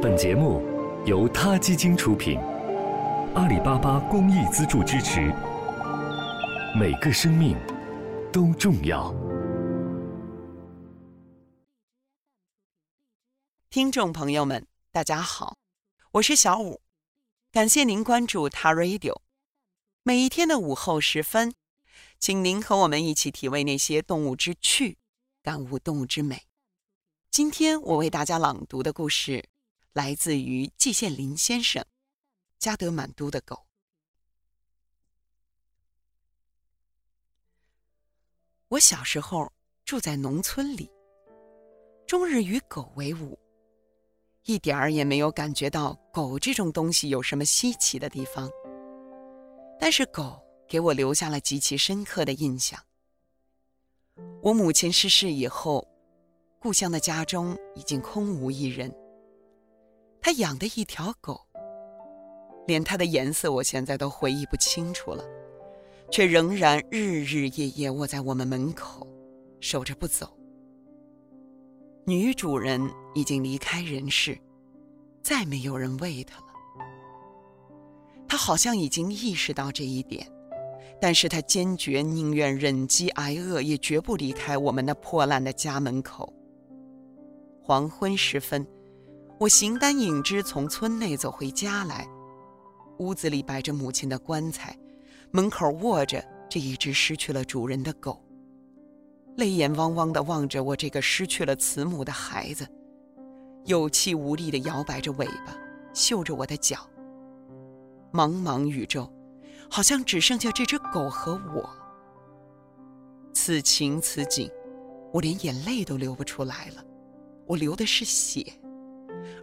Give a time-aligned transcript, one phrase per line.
[0.00, 0.62] 本节目
[1.06, 2.38] 由他基金出品，
[3.34, 5.34] 阿里巴巴公益资助支持。
[6.78, 7.56] 每个生命
[8.32, 9.12] 都重要。
[13.68, 15.58] 听众朋友们，大家好，
[16.12, 16.80] 我是小五，
[17.50, 19.16] 感谢您关注他 Radio。
[20.04, 21.52] 每一天的午后时分，
[22.20, 24.98] 请您和我们一起体味那些动物之趣，
[25.42, 26.44] 感悟动物之美。
[27.32, 29.44] 今天我为大家朗读的故事
[29.98, 31.82] 来自于季羡林先生，
[32.56, 33.56] 《加德满都的狗》。
[38.68, 39.52] 我小时候
[39.84, 40.88] 住在农村里，
[42.06, 43.36] 终日与狗为伍，
[44.44, 48.48] 一点儿也没有感觉到狗这种东西有什么稀奇的地方。
[49.80, 52.80] 但是狗给我留下了极其深刻的印象。
[54.44, 55.84] 我母亲逝世以后。
[56.60, 58.92] 故乡的家中已经空无一人。
[60.28, 61.40] 他养的一条狗，
[62.66, 65.24] 连它的颜色我现在都回忆不清楚了，
[66.10, 69.08] 却仍然日日夜夜卧在我们门口，
[69.58, 70.30] 守着不走。
[72.04, 72.78] 女主人
[73.14, 74.38] 已经离开人世，
[75.22, 76.44] 再没有人喂它了。
[78.28, 80.30] 他好像已经意识到这一点，
[81.00, 86.30] 但是他坚决宁愿忍饥挨饿，也绝不离开我们那破烂的家门口。
[87.62, 88.66] 黄昏时分，
[89.38, 92.08] 我形单影只从村内走回家来。
[92.98, 94.76] 屋子里摆着母亲的棺材，
[95.30, 98.20] 门口卧着这一只失去了主人的狗，
[99.36, 102.66] 泪眼汪汪地望着我这个失去了慈母的孩子，
[103.64, 105.56] 有气无力地摇摆着尾巴，
[105.94, 106.78] 嗅着我的脚。
[108.12, 109.08] 茫茫宇宙，
[109.70, 111.70] 好像只剩下这只狗和我。
[113.32, 114.50] 此情此景，
[115.12, 116.84] 我连眼泪都流不出来了。
[117.46, 118.44] 我流的是血，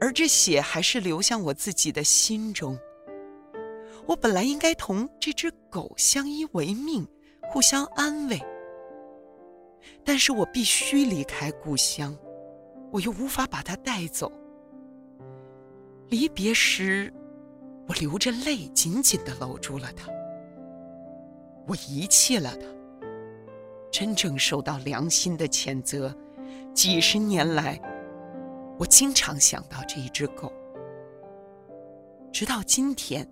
[0.00, 2.78] 而这血还是流向我自己的心中。
[4.06, 7.06] 我本来应该同这只狗相依为命，
[7.42, 8.40] 互相安慰，
[10.04, 12.16] 但是我必须离开故乡，
[12.90, 14.32] 我又无法把它带走。
[16.08, 17.12] 离别时，
[17.86, 20.08] 我流着泪，紧紧地搂住了它。
[21.68, 22.66] 我遗弃了它，
[23.92, 26.12] 真正受到良心的谴责。
[26.74, 27.80] 几十年来。
[28.80, 30.50] 我经常想到这一只狗，
[32.32, 33.28] 直到今天，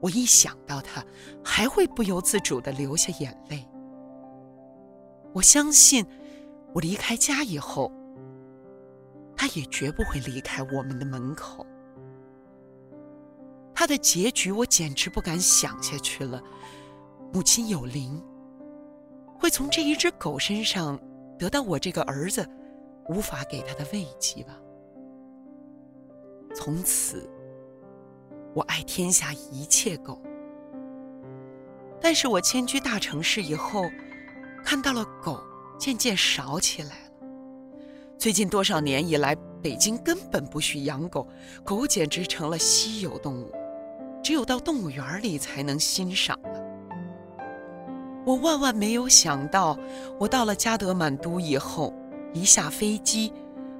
[0.00, 1.04] 我一想到它，
[1.44, 3.68] 还会不由自主的流下眼泪。
[5.34, 6.06] 我相信，
[6.72, 7.92] 我离开家以后，
[9.36, 11.66] 它也绝不会离开我们的门口。
[13.74, 16.42] 它的结局，我简直不敢想下去了。
[17.30, 18.24] 母亲有灵，
[19.38, 20.98] 会从这一只狗身上
[21.38, 22.48] 得到我这个儿子。
[23.08, 24.56] 无法给他的慰藉吧。
[26.54, 27.28] 从此，
[28.54, 30.20] 我爱天下一切狗。
[32.00, 33.84] 但是我迁居大城市以后，
[34.64, 35.38] 看到了狗
[35.78, 37.10] 渐渐少起来了。
[38.18, 41.28] 最近多少年以来，北京根本不许养狗，
[41.64, 43.52] 狗简直成了稀有动物，
[44.22, 46.62] 只有到动物园里才能欣赏了。
[48.24, 49.78] 我万万没有想到，
[50.18, 51.92] 我到了加德满都以后。
[52.36, 53.32] 一下飞机，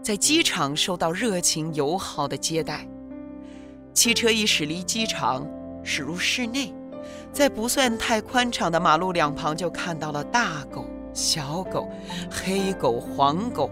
[0.03, 2.89] 在机场受到热情友好的接待。
[3.93, 5.47] 汽车一驶离机场，
[5.85, 6.73] 驶入室内，
[7.35, 11.87] 在不算太宽敞的马路两旁，就看到了大狗、小狗、
[12.31, 13.71] 黑狗、黄狗，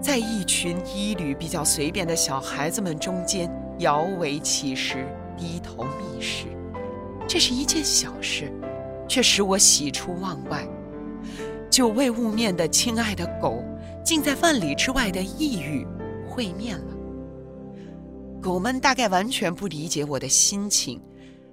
[0.00, 5.06] 在一群衣履比较随便的小孩子们中间摇尾乞食、
[5.36, 6.46] 低头觅食。
[7.28, 8.50] 这是一件小事，
[9.06, 10.66] 却使我喜出望外。
[11.68, 13.62] 久未晤面的亲爱的狗。
[14.04, 15.86] 竟在万里之外的异域
[16.28, 16.94] 会面了。
[18.40, 21.00] 狗们大概完全不理解我的心情，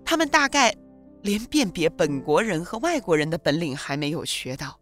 [0.04, 0.76] 它们大概
[1.22, 4.80] 连辨别本国人和外国人的本领还没有学到。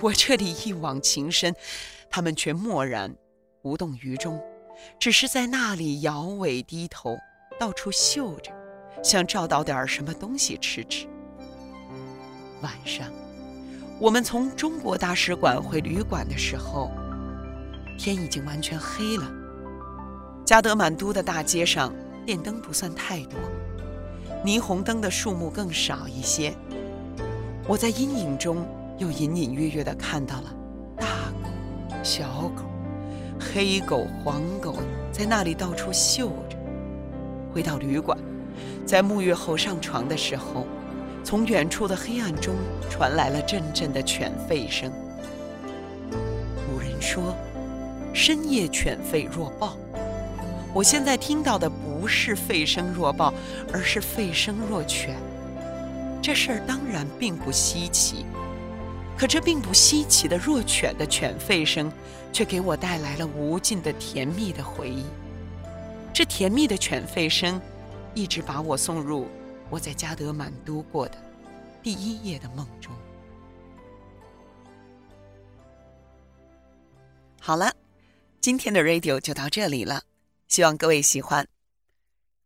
[0.00, 1.54] 我这里一往情深，
[2.08, 3.14] 它们却默然
[3.62, 4.40] 无动于衷，
[4.98, 7.16] 只是在那里摇尾低头，
[7.58, 8.50] 到处嗅着，
[9.02, 11.06] 想找到点什么东西吃吃。
[12.62, 13.12] 晚上。
[13.98, 16.90] 我们从中国大使馆回旅馆的时候，
[17.98, 19.24] 天已经完全黑了。
[20.44, 21.90] 加德满都的大街上，
[22.26, 23.40] 电灯不算太多，
[24.44, 26.54] 霓虹灯的数目更少一些。
[27.66, 30.54] 我在阴影中又隐隐约约地看到了
[30.98, 31.06] 大
[31.42, 31.48] 狗、
[32.02, 32.64] 小狗、
[33.40, 34.76] 黑狗、黄狗
[35.10, 36.58] 在那里到处嗅着。
[37.50, 38.16] 回到旅馆，
[38.84, 40.66] 在沐浴后上床的时候。
[41.26, 42.54] 从远处的黑暗中
[42.88, 44.92] 传来了阵阵的犬吠声。
[46.08, 47.34] 古人说
[48.14, 49.76] ：“深夜犬吠若报。”
[50.72, 53.34] 我现在听到的不是吠声若豹，
[53.72, 55.16] 而是吠声若犬。
[56.22, 58.24] 这事儿当然并不稀奇，
[59.18, 61.90] 可这并不稀奇的若犬的犬吠声，
[62.32, 65.02] 却给我带来了无尽的甜蜜的回忆。
[66.12, 67.60] 这甜蜜的犬吠声，
[68.14, 69.26] 一直把我送入
[69.70, 71.16] 我在加德满都过的
[71.82, 72.94] 第一夜的梦中。
[77.40, 77.72] 好了，
[78.40, 80.02] 今天的 radio 就到这里了，
[80.48, 81.46] 希望各位喜欢。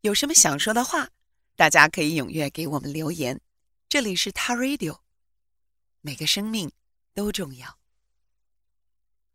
[0.02, 1.08] 有什么想说的话，
[1.56, 3.40] 大家可以踊跃给我们留言。
[3.88, 4.98] 这里是他 radio，
[6.00, 6.70] 每个生命
[7.14, 7.79] 都重要。